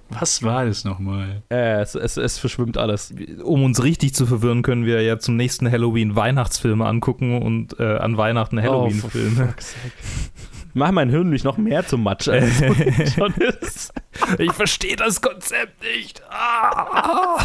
[0.09, 1.41] Was war das nochmal?
[1.49, 3.13] äh, es, es, es verschwimmt alles.
[3.43, 7.97] Um uns richtig zu verwirren, können wir ja zum nächsten Halloween Weihnachtsfilme angucken und äh,
[7.97, 9.53] an Weihnachten Oh, Halloween-Filme.
[10.77, 13.93] Mach mein Hirn nicht noch mehr zum Matsch, als es schon ist.
[14.37, 16.21] ich verstehe das Konzept nicht.
[16.29, 17.39] Ah.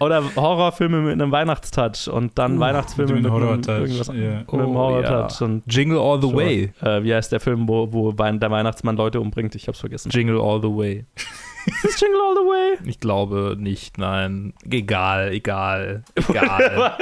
[0.00, 4.14] Oder Horrorfilme mit einem Weihnachtstouch und dann Weihnachtsfilme mit dem einem Horror-Touch, irgendwas ja.
[4.14, 5.40] mit einem Oh, Horror-Touch.
[5.40, 5.46] ja.
[5.46, 6.72] Und Jingle All the Way.
[6.80, 9.54] Äh, wie heißt der Film, wo, wo der Weihnachtsmann Leute umbringt?
[9.54, 10.10] Ich hab's vergessen.
[10.10, 11.04] Jingle All the Way.
[11.66, 12.88] Ist das Jingle All the Way?
[12.88, 14.54] Ich glaube nicht, nein.
[14.68, 16.96] Egal, egal, egal.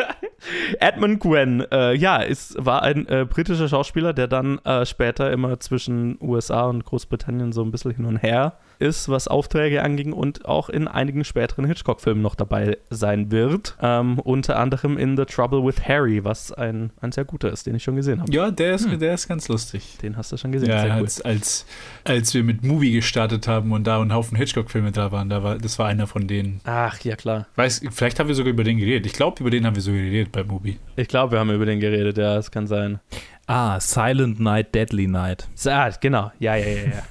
[0.79, 5.61] Edmund Gwen, äh, ja, ist, war ein äh, britischer Schauspieler, der dann äh, später immer
[5.61, 10.47] zwischen USA und Großbritannien so ein bisschen hin und her ist, was Aufträge anging und
[10.47, 13.77] auch in einigen späteren Hitchcock-Filmen noch dabei sein wird.
[13.81, 17.75] Ähm, unter anderem in The Trouble with Harry, was ein, ein sehr guter ist, den
[17.75, 18.33] ich schon gesehen habe.
[18.33, 19.99] Ja, der ist, der ist ganz lustig.
[20.03, 20.71] Den hast du schon gesehen.
[20.71, 21.03] Ja, sehr cool.
[21.03, 21.67] als, als,
[22.05, 25.59] als wir mit Movie gestartet haben und da ein Haufen Hitchcock-Filme da waren, da war,
[25.59, 26.61] das war einer von denen.
[26.65, 27.47] Ach, ja klar.
[27.57, 29.07] Weiß, vielleicht haben wir sogar über den geredet.
[29.07, 30.79] Ich glaube, über den haben wir sogar geredet bei Movie.
[30.97, 33.01] Ich glaube, wir haben über den geredet, ja, das kann sein.
[33.47, 35.49] ah, Silent Night, Deadly Night.
[35.67, 36.33] Ah, genau.
[36.39, 37.03] Ja, ja, ja, ja.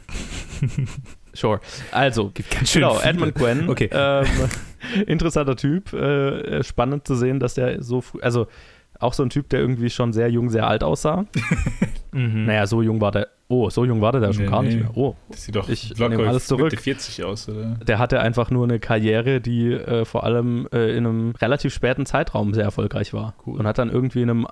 [1.33, 1.59] sure.
[1.91, 3.09] Also, ganz schön genau, viele.
[3.09, 3.69] Edmund Gwen.
[3.69, 3.89] Okay.
[3.91, 4.25] Ähm,
[5.07, 5.93] interessanter Typ.
[5.93, 8.47] Äh, spannend zu sehen, dass der so früh, also
[8.99, 11.25] auch so ein Typ, der irgendwie schon sehr jung, sehr alt aussah.
[12.11, 12.45] Mhm.
[12.45, 13.27] Naja, so jung war der.
[13.49, 14.81] Oh, so jung war der da schon Nee, gar nicht nee.
[14.81, 14.97] mehr.
[14.97, 16.71] Oh, Das sieht doch Ich locker alles zurück.
[16.71, 17.77] Mitte 40 aus, oder?
[17.85, 22.07] der hatte einfach nur eine Karriere, die äh, vor allem äh, in einem relativ späten
[22.07, 23.35] Zeitraum sehr erfolgreich war.
[23.45, 23.59] Cool.
[23.59, 24.47] Und hat dann irgendwie in einem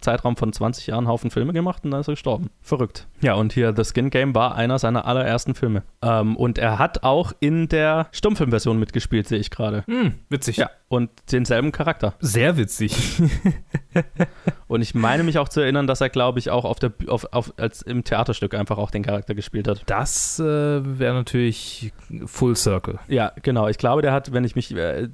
[0.00, 2.50] Zeitraum von 20 Jahren einen Haufen Filme gemacht und dann ist er gestorben.
[2.60, 3.06] Verrückt.
[3.20, 5.82] Ja, und hier The Skin Game war einer seiner allerersten Filme.
[6.02, 9.84] Ähm, und er hat auch in der Stummfilmversion mitgespielt, sehe ich gerade.
[9.86, 10.58] Hm, witzig.
[10.58, 12.14] Ja, und denselben Charakter.
[12.20, 12.94] Sehr witzig.
[14.68, 17.26] Und ich meine mich auch zu erinnern, dass er, glaube ich, auch auf der, auf,
[17.32, 19.82] auf, als im Theaterstück einfach auch den Charakter gespielt hat.
[19.86, 21.92] Das äh, wäre natürlich
[22.24, 22.98] Full Circle.
[23.06, 23.68] Ja, genau.
[23.68, 25.08] Ich glaube, der hat, wenn ich mich äh,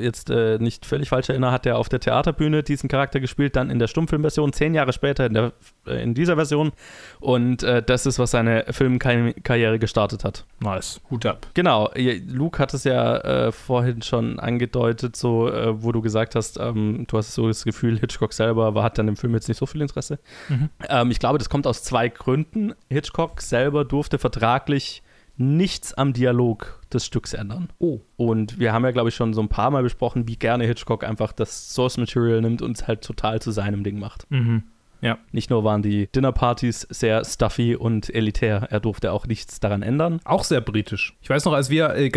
[0.00, 3.68] jetzt äh, nicht völlig falsch erinnere, hat er auf der Theaterbühne diesen Charakter gespielt, dann
[3.70, 5.52] in der Stummfilmversion, zehn Jahre später in, der,
[5.86, 6.72] äh, in dieser Version.
[7.20, 10.44] Und äh, das ist, was seine Filmkarriere gestartet hat.
[10.60, 11.00] Nice.
[11.10, 11.46] Hut ab.
[11.54, 11.90] Genau.
[11.96, 17.18] Luke hat es ja äh, vorhin schon angedeutet, so, wo du gesagt hast, ähm, du
[17.18, 19.80] hast so das Gefühl, Hitchcock selber war hat dann im Film jetzt nicht so viel
[19.80, 20.18] Interesse.
[20.48, 20.68] Mhm.
[20.88, 22.74] Ähm, ich glaube, das kommt aus zwei Gründen.
[22.88, 25.02] Hitchcock selber durfte vertraglich
[25.36, 27.68] nichts am Dialog des Stücks ändern.
[27.78, 28.00] Oh.
[28.16, 31.04] Und wir haben ja, glaube ich, schon so ein paar Mal besprochen, wie gerne Hitchcock
[31.04, 34.30] einfach das Source Material nimmt und es halt total zu seinem Ding macht.
[34.30, 34.64] Mhm.
[35.02, 35.18] Ja.
[35.30, 40.20] Nicht nur waren die Dinnerpartys sehr stuffy und elitär, er durfte auch nichts daran ändern.
[40.24, 41.14] Auch sehr britisch.
[41.20, 42.10] Ich weiß noch, als wir, äh,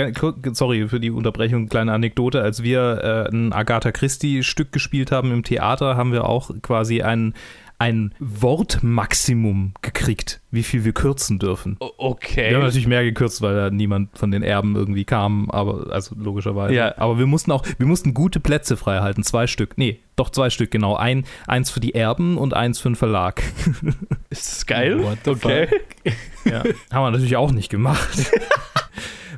[0.53, 5.43] sorry für die Unterbrechung, kleine Anekdote, als wir äh, ein Agatha Christie-Stück gespielt haben im
[5.43, 7.34] Theater, haben wir auch quasi einen
[7.80, 11.78] ein Wortmaximum gekriegt, wie viel wir kürzen dürfen.
[11.80, 12.50] Okay.
[12.50, 16.13] Wir haben natürlich mehr gekürzt, weil da niemand von den Erben irgendwie kam, aber also
[16.15, 16.76] logischerweise.
[16.76, 16.98] Ja.
[16.98, 19.78] Aber wir mussten auch, wir mussten gute Plätze frei halten, zwei Stück.
[19.78, 20.96] Nee, doch zwei Stück, genau.
[20.96, 23.42] Ein, eins für die Erben und eins für den Verlag.
[24.30, 25.02] Ist das geil?
[25.02, 25.68] What the okay.
[25.68, 26.13] Fuck?
[26.52, 26.63] Ja.
[26.92, 28.10] Haben wir natürlich auch nicht gemacht.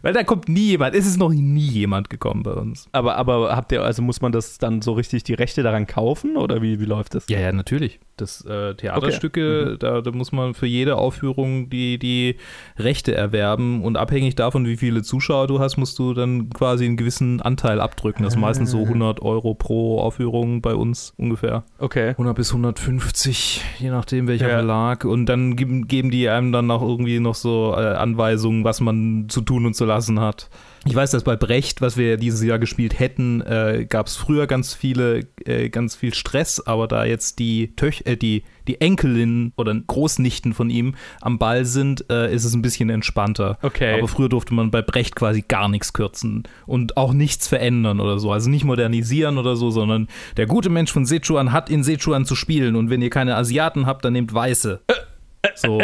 [0.02, 2.88] Weil da kommt nie jemand, es ist noch nie jemand gekommen bei uns.
[2.92, 6.38] Aber, aber habt ihr, also muss man das dann so richtig die Rechte daran kaufen
[6.38, 7.26] oder wie, wie läuft das?
[7.30, 8.00] Ja, ja, natürlich.
[8.18, 9.72] Das äh, Theaterstücke, okay.
[9.72, 9.80] mhm.
[9.80, 12.36] da, da, muss man für jede Aufführung die, die
[12.78, 16.98] Rechte erwerben und abhängig davon, wie viele Zuschauer du hast, musst du dann quasi einen
[16.98, 18.24] gewissen Anteil abdrücken.
[18.24, 19.26] Das ist meistens so 100 ah.
[19.26, 21.64] Euro pro Aufführung bei uns ungefähr.
[21.80, 22.10] Okay.
[22.10, 24.56] 100 bis 150, je nachdem welcher ja.
[24.56, 25.06] Verlag.
[25.06, 29.26] Und dann geben, geben die einem dann auch irgendwie noch so äh, Anweisungen, was man
[29.30, 30.50] zu tun und zu lassen hat.
[30.84, 34.48] Ich weiß, dass bei Brecht, was wir dieses Jahr gespielt hätten, äh, gab es früher
[34.48, 39.54] ganz viele, äh, ganz viel Stress, aber da jetzt die Töch äh, die, die Enkelin
[39.58, 43.60] oder Großnichten von ihm am Ball sind, äh, ist es ein bisschen entspannter.
[43.62, 44.00] Okay.
[44.00, 48.18] Aber früher durfte man bei Brecht quasi gar nichts kürzen und auch nichts verändern oder
[48.18, 48.32] so.
[48.32, 52.36] Also nicht modernisieren oder so, sondern der gute Mensch von Sichuan hat in Sichuan zu
[52.36, 54.82] spielen und wenn ihr keine Asiaten habt, dann nehmt Weiße.
[55.56, 55.82] So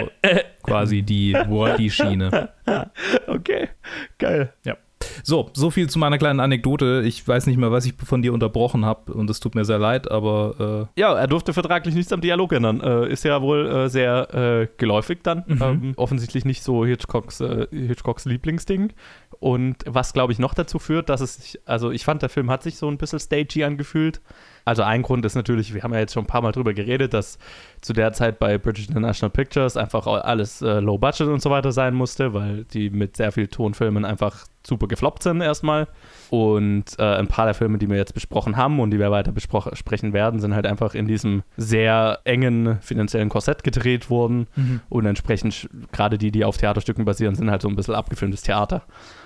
[0.64, 1.36] quasi die,
[1.78, 2.50] die Schiene.
[3.28, 3.70] Okay,
[4.18, 4.54] geil.
[4.66, 4.78] Ja.
[5.24, 7.04] So, so viel zu meiner kleinen Anekdote.
[7.06, 9.80] Ich weiß nicht mehr, was ich von dir unterbrochen habe und es tut mir sehr
[9.80, 10.88] leid, aber.
[10.96, 12.82] Äh ja, er durfte vertraglich nichts am Dialog ändern.
[12.82, 15.44] Äh, ist ja wohl äh, sehr äh, geläufig dann.
[15.48, 15.62] Mhm.
[15.62, 18.94] Ähm, offensichtlich nicht so Hitchcocks, äh, Hitchcocks Lieblingsding.
[19.40, 22.50] Und was, glaube ich, noch dazu führt, dass es sich, also ich fand, der Film
[22.50, 24.22] hat sich so ein bisschen stagey angefühlt.
[24.66, 27.14] Also ein Grund ist natürlich, wir haben ja jetzt schon ein paar Mal drüber geredet,
[27.14, 27.38] dass
[27.82, 31.72] zu der Zeit bei British International Pictures einfach alles äh, Low Budget und so weiter
[31.72, 35.88] sein musste, weil die mit sehr viel Tonfilmen einfach super gefloppt sind erstmal.
[36.30, 39.32] Und äh, ein paar der Filme, die wir jetzt besprochen haben und die wir weiter
[39.32, 44.48] besprechen werden, sind halt einfach in diesem sehr engen finanziellen Korsett gedreht worden.
[44.56, 44.82] Mhm.
[44.90, 48.84] Und entsprechend, gerade die, die auf Theaterstücken basieren, sind halt so ein bisschen abgefilmtes Theater.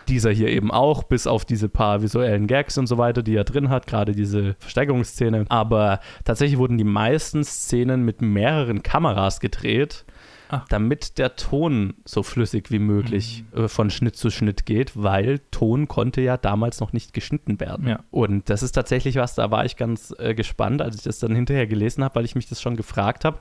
[0.07, 3.43] Dieser hier eben auch, bis auf diese paar visuellen Gags und so weiter, die er
[3.43, 5.45] drin hat, gerade diese Versteigerungsszene.
[5.49, 10.03] Aber tatsächlich wurden die meisten Szenen mit mehreren Kameras gedreht
[10.49, 10.67] Ach.
[10.67, 13.63] damit der Ton so flüssig wie möglich mhm.
[13.63, 17.87] äh, von Schnitt zu Schnitt geht, weil Ton konnte ja damals noch nicht geschnitten werden.
[17.87, 17.99] Ja.
[18.11, 21.35] Und das ist tatsächlich was, da war ich ganz äh, gespannt, als ich das dann
[21.35, 23.39] hinterher gelesen habe, weil ich mich das schon gefragt habe,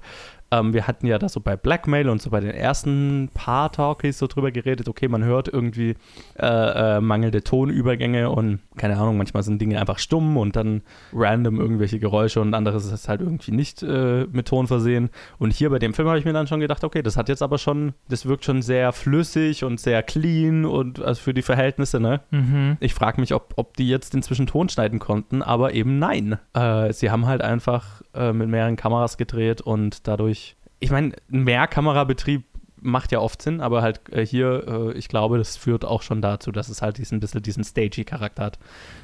[0.51, 4.19] ähm, wir hatten ja da so bei Blackmail und so bei den ersten paar Talkies
[4.19, 5.95] so drüber geredet, okay, man hört irgendwie
[6.39, 10.83] äh, äh, mangelnde Tonübergänge und keine Ahnung, manchmal sind Dinge einfach stumm und dann
[11.13, 15.11] random irgendwelche Geräusche und anderes ist halt irgendwie nicht äh, mit Ton versehen.
[15.39, 17.43] Und hier bei dem Film habe ich mir dann schon gedacht, okay, das hat jetzt
[17.43, 22.01] aber schon, das wirkt schon sehr flüssig und sehr clean und also für die Verhältnisse,
[22.01, 22.21] ne?
[22.31, 22.77] Mhm.
[22.81, 26.39] Ich frage mich, ob, ob die jetzt inzwischen Ton schneiden konnten, aber eben nein.
[26.55, 31.45] Äh, sie haben halt einfach äh, mit mehreren Kameras gedreht und dadurch, ich meine, ein
[31.45, 32.45] Mehrkamerabetrieb
[32.83, 36.23] macht ja oft Sinn, aber halt äh, hier, äh, ich glaube, das führt auch schon
[36.23, 38.59] dazu, dass es halt diesen bisschen diesen stagey Charakter hat.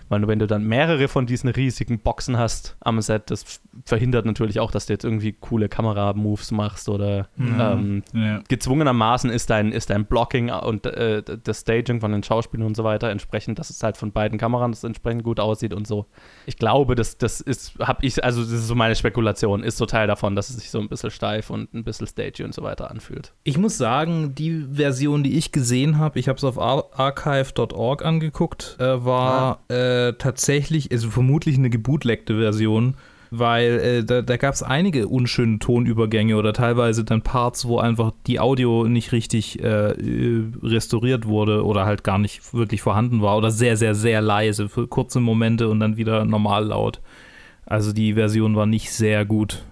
[0.08, 4.60] Weil wenn du dann mehrere von diesen riesigen Boxen hast am Set, das verhindert natürlich
[4.60, 7.60] auch, dass du jetzt irgendwie coole Kameramoves machst oder mhm.
[7.60, 8.40] ähm, ja.
[8.48, 12.84] gezwungenermaßen ist dein, ist dein Blocking und äh, das Staging von den Schauspielern und so
[12.84, 16.06] weiter entsprechend, dass es halt von beiden Kameran das entsprechend gut aussieht und so.
[16.46, 19.86] Ich glaube, das, das ist, habe ich, also das ist so meine Spekulation, ist so
[19.86, 22.62] Teil davon, dass es sich so ein bisschen steif und ein bisschen stagey und so
[22.62, 23.34] weiter anfühlt.
[23.42, 28.04] Ich muss sagen, die Version, die ich gesehen habe, ich habe es auf ar archive.org
[28.04, 29.76] angeguckt, äh, war ja.
[29.76, 32.94] äh, äh, tatsächlich, also vermutlich eine gebootlegte Version,
[33.30, 38.12] weil äh, da, da gab es einige unschöne Tonübergänge oder teilweise dann Parts, wo einfach
[38.26, 39.94] die Audio nicht richtig äh,
[40.62, 44.86] restauriert wurde oder halt gar nicht wirklich vorhanden war oder sehr, sehr, sehr leise für
[44.86, 47.00] kurze Momente und dann wieder normal laut.
[47.66, 49.64] Also die Version war nicht sehr gut.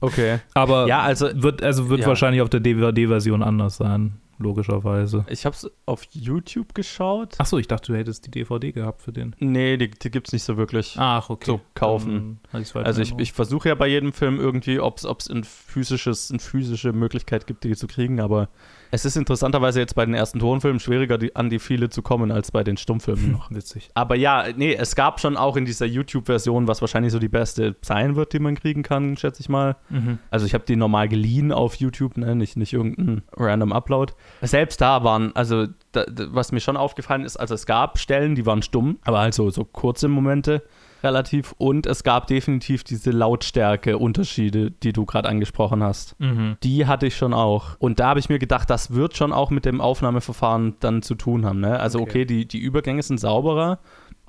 [0.00, 0.40] Okay.
[0.54, 2.06] Aber Ja, also wird, also wird Ja.
[2.08, 5.24] wahrscheinlich auf der DVD-Version anders sein, logischerweise.
[5.28, 7.34] ich habe es auf YouTube geschaut.
[7.38, 9.34] Achso, ich dachte, du hättest die DVD gehabt für den.
[9.38, 10.96] Nee, die, die gibt es nicht so wirklich.
[10.98, 11.46] Ach, okay.
[11.46, 12.40] So kaufen.
[12.52, 16.92] Also ich, ich versuche ja bei jedem Film irgendwie, ob es ein physisches, eine physische
[16.92, 18.48] Möglichkeit gibt, die zu kriegen, aber
[18.90, 22.30] es ist interessanterweise jetzt bei den ersten Tonfilmen schwieriger, die, an die viele zu kommen,
[22.30, 23.50] als bei den Stummfilmen noch.
[23.50, 23.90] Witzig.
[23.94, 27.76] Aber ja, nee, es gab schon auch in dieser YouTube-Version, was wahrscheinlich so die beste
[27.82, 29.76] sein wird, die man kriegen kann, schätze ich mal.
[29.88, 30.18] Mhm.
[30.30, 32.34] Also ich habe die normal geliehen auf YouTube, ne?
[32.34, 34.12] nicht, nicht irgendein random Upload.
[34.42, 38.46] Selbst da waren, also da, was mir schon aufgefallen ist, also es gab Stellen, die
[38.46, 40.62] waren stumm, aber also so kurze Momente
[41.02, 41.54] relativ.
[41.58, 46.18] Und es gab definitiv diese Lautstärke-Unterschiede, die du gerade angesprochen hast.
[46.20, 46.56] Mhm.
[46.62, 47.76] Die hatte ich schon auch.
[47.78, 51.14] Und da habe ich mir gedacht, das wird schon auch mit dem Aufnahmeverfahren dann zu
[51.14, 51.60] tun haben.
[51.60, 51.78] Ne?
[51.78, 52.24] Also okay, Okay.
[52.24, 53.78] die, die Übergänge sind sauberer.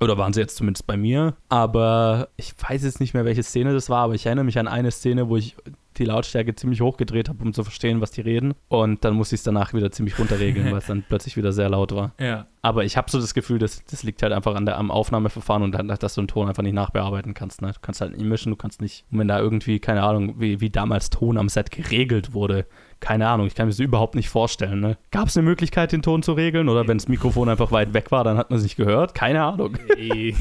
[0.00, 1.34] Oder waren sie jetzt zumindest bei mir.
[1.48, 4.68] Aber ich weiß jetzt nicht mehr, welche Szene das war, aber ich erinnere mich an
[4.68, 5.56] eine Szene, wo ich
[5.98, 8.54] die Lautstärke ziemlich hochgedreht habe, um zu verstehen, was die reden.
[8.68, 11.68] Und dann musste ich es danach wieder ziemlich runterregeln, weil es dann plötzlich wieder sehr
[11.68, 12.12] laut war.
[12.20, 12.46] Ja.
[12.62, 15.62] Aber ich habe so das Gefühl, das, das liegt halt einfach an der, am Aufnahmeverfahren
[15.62, 17.62] und dann, dass du einen Ton einfach nicht nachbearbeiten kannst.
[17.62, 17.72] Ne?
[17.72, 20.60] Du kannst halt nicht mischen, du kannst nicht, und wenn da irgendwie, keine Ahnung, wie,
[20.60, 22.66] wie damals Ton am Set geregelt wurde,
[23.00, 24.80] keine Ahnung, ich kann mir das überhaupt nicht vorstellen.
[24.80, 24.98] Ne?
[25.10, 26.68] Gab es eine Möglichkeit, den Ton zu regeln?
[26.68, 29.14] Oder wenn das Mikrofon einfach weit weg war, dann hat man es nicht gehört?
[29.14, 29.78] Keine Ahnung.
[29.96, 30.34] Nee.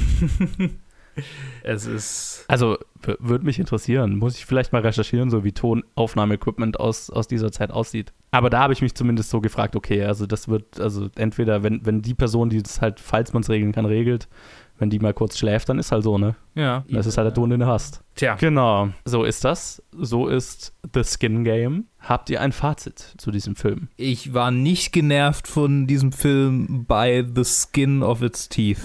[1.63, 2.45] es ist.
[2.47, 2.77] Also,
[3.19, 4.17] würde mich interessieren.
[4.17, 8.13] Muss ich vielleicht mal recherchieren, so wie Tonaufnahmeequipment aus, aus dieser Zeit aussieht.
[8.31, 11.85] Aber da habe ich mich zumindest so gefragt, okay, also das wird, also entweder, wenn,
[11.85, 14.27] wenn die Person, die das halt, falls man es regeln kann, regelt,
[14.77, 16.35] wenn die mal kurz schläft, dann ist halt so, ne?
[16.55, 16.85] Ja.
[16.89, 18.01] Das ist halt der Ton, den du hast.
[18.15, 18.35] Tja.
[18.35, 19.81] Genau, so ist das.
[19.91, 21.85] So ist The Skin Game.
[21.99, 23.89] Habt ihr ein Fazit zu diesem Film?
[23.97, 28.81] Ich war nicht genervt von diesem Film by The Skin of Its Teeth.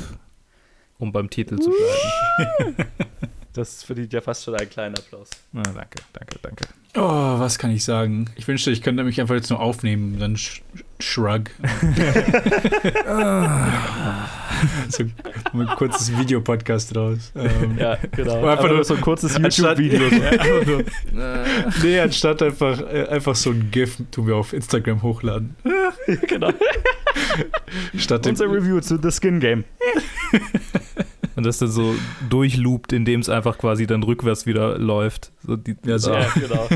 [0.98, 2.76] Um beim Titel zu bleiben.
[3.54, 5.28] Das verdient ja fast schon einen kleinen Applaus.
[5.52, 6.64] Na, danke, danke, danke.
[6.94, 8.30] Oh, was kann ich sagen?
[8.34, 10.38] Ich wünschte, ich könnte mich einfach jetzt nur aufnehmen, dann
[11.02, 11.50] shrug.
[14.88, 15.04] so
[15.54, 17.32] ein kurzes Videopodcast raus.
[17.34, 18.44] Ähm, Ja, genau.
[18.46, 20.08] Einfach nur- so ein kurzes YouTube-Video.
[20.08, 20.16] So.
[20.22, 20.84] Ja, nur-
[21.82, 25.56] nee, anstatt einfach, äh, einfach so ein GIF tun wir auf Instagram hochladen.
[26.28, 26.52] genau.
[27.96, 29.64] Statt dem, Unser Review zu The Skin Game.
[31.34, 31.94] Und das dann so
[32.28, 35.32] durchloopt, indem es einfach quasi dann rückwärts wieder läuft.
[35.46, 36.12] So die, Ja, so.
[36.12, 36.26] Ah.
[36.34, 36.68] genau.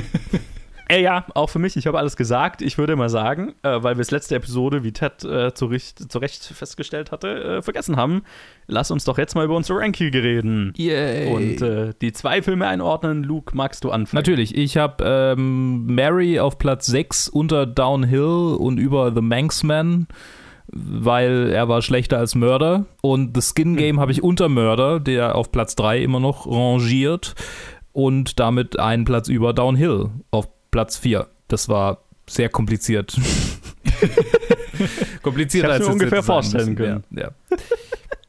[0.89, 1.77] Äh, ja, auch für mich.
[1.77, 2.63] Ich habe alles gesagt.
[2.63, 6.11] Ich würde mal sagen, äh, weil wir es letzte Episode, wie Ted äh, zu, Recht,
[6.11, 8.23] zu Recht festgestellt hatte, äh, vergessen haben.
[8.69, 10.73] Lass uns doch jetzt mal über unsere Ranking reden.
[10.77, 11.33] Yay.
[11.33, 13.25] Und äh, die zwei Filme einordnen.
[13.25, 14.19] Luke, magst du anfangen?
[14.19, 20.07] Natürlich, ich habe ähm, Mary auf Platz 6 unter Downhill und über The Manxman,
[20.69, 22.87] weil er war schlechter als Mörder.
[23.03, 27.35] Und The Skin Game habe ich unter Mörder, der auf Platz 3 immer noch rangiert.
[27.93, 31.27] Und damit einen Platz über Downhill auf Platz 4.
[31.49, 33.17] Das war sehr kompliziert.
[35.23, 36.77] Komplizierter Ich hab's mir als ungefähr vorstellen müssen.
[36.77, 37.05] können.
[37.11, 37.57] Ja, ja.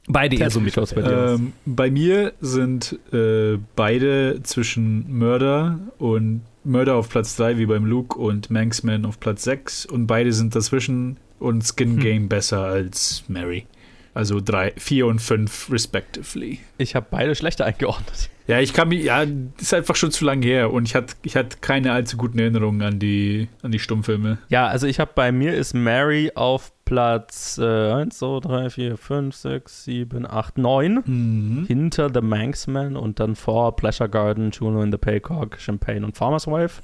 [0.09, 1.35] Beide eher so schaut's bei dir?
[1.35, 7.85] Ähm, bei mir sind äh, beide zwischen Mörder und Mörder auf Platz 3 wie beim
[7.85, 11.99] Luke und Manxman auf Platz 6 und beide sind dazwischen und Skin Hm.
[11.99, 13.65] Game besser als Mary.
[14.13, 16.59] Also 3, 4 und 5 respectively.
[16.77, 18.29] Ich habe beide schlechter eingeordnet.
[18.47, 19.25] Ja, ich kann mich, ja,
[19.59, 22.81] ist einfach schon zu lange her und ich hatte ich hatte keine allzu guten Erinnerungen
[22.81, 24.37] an die, an die Stummfilme.
[24.49, 28.97] Ja, also ich habe bei mir ist Mary auf Platz äh, 1, 2, 3, 4,
[28.97, 31.03] 5, 6, 7, 8, 9.
[31.05, 31.65] Mhm.
[31.67, 36.47] Hinter The Manxman und dann vor Pleasure Garden, Juno and the Paycock, Champagne und Farmer's
[36.47, 36.81] Wife.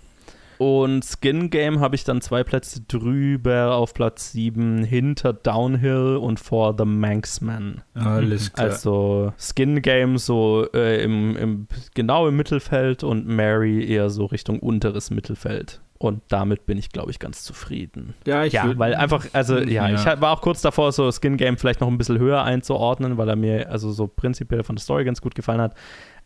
[0.57, 6.39] Und Skin Game habe ich dann zwei Plätze drüber auf Platz 7, hinter Downhill und
[6.39, 7.81] vor The Manxman.
[7.93, 8.69] Alles klar.
[8.69, 14.59] Also Skin Game so äh, im, im, genau im Mittelfeld und Mary eher so Richtung
[14.59, 15.81] unteres Mittelfeld.
[15.99, 18.13] Und damit bin ich, glaube ich, ganz zufrieden.
[18.27, 19.93] ja, ich ja, weil einfach, also ja, Ja.
[19.95, 23.29] ich war auch kurz davor, so Skin Game vielleicht noch ein bisschen höher einzuordnen, weil
[23.29, 25.75] er mir also so prinzipiell von der Story ganz gut gefallen hat.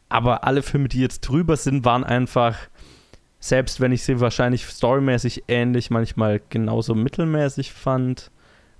[0.09, 2.55] Aber alle Filme, die jetzt drüber sind, waren einfach,
[3.39, 8.31] selbst wenn ich sie wahrscheinlich storymäßig ähnlich, manchmal genauso mittelmäßig fand,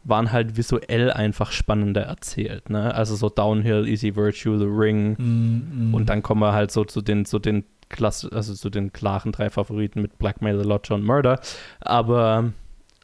[0.04, 2.70] waren halt visuell einfach spannender erzählt.
[2.70, 2.94] Ne?
[2.94, 5.16] Also so Downhill, Easy Virtue, The Ring.
[5.18, 5.94] Mhm, mhm.
[5.94, 9.32] Und dann kommen wir halt so zu den, zu den Klasse, also zu den klaren
[9.32, 11.40] drei Favoriten mit Blackmail, The Lodger und Murder.
[11.82, 12.54] Aber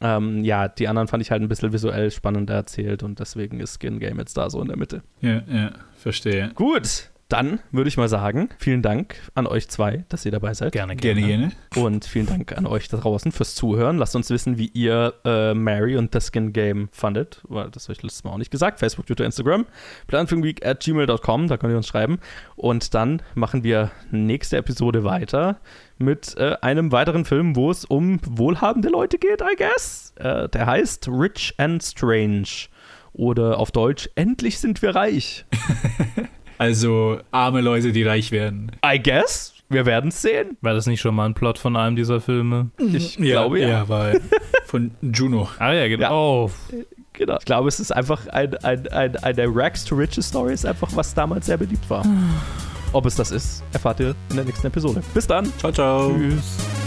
[0.00, 3.80] ähm, ja, die anderen fand ich halt ein bisschen visuell spannender erzählt und deswegen ist
[3.80, 5.02] Skin Game jetzt da so in der Mitte.
[5.20, 6.50] Ja, ja, verstehe.
[6.54, 10.70] Gut, Dann würde ich mal sagen, vielen Dank an euch zwei, dass ihr dabei seid.
[10.70, 11.20] Gerne, gerne.
[11.20, 11.52] Gerne.
[11.74, 13.98] Und vielen Dank an euch da draußen fürs Zuhören.
[13.98, 17.40] Lasst uns wissen, wie ihr äh, Mary und das Skin Game fandet.
[17.48, 18.78] Weil das habe ich letztes Mal auch nicht gesagt.
[18.78, 19.66] Facebook, Twitter, Instagram.
[20.06, 22.20] Planfilmweek at gmail.com, da könnt ihr uns schreiben.
[22.54, 25.58] Und dann machen wir nächste Episode weiter
[25.98, 30.14] mit äh, einem weiteren Film, wo es um wohlhabende Leute geht, I guess.
[30.20, 32.68] Äh, der heißt Rich and Strange.
[33.12, 35.44] Oder auf Deutsch, endlich sind wir reich.
[36.58, 38.72] Also arme Leute, die reich werden.
[38.84, 39.54] I guess.
[39.68, 40.56] Wir werden es sehen.
[40.60, 42.70] War das nicht schon mal ein Plot von einem dieser Filme?
[42.78, 43.68] Ich glaube ja.
[43.68, 44.12] Ja, war
[44.66, 45.48] von Juno.
[45.58, 46.50] Ah ja, genau.
[47.14, 47.36] Genau.
[47.38, 50.88] Ich glaube, es ist einfach ein, ein, ein, eine Rags to Riches Story, ist einfach,
[50.94, 52.04] was damals sehr beliebt war.
[52.92, 55.02] Ob es das ist, erfahrt ihr in der nächsten Episode.
[55.14, 55.46] Bis dann.
[55.58, 56.12] Ciao, ciao.
[56.12, 56.83] Tschüss.